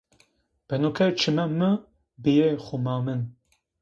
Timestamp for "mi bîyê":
1.59-2.49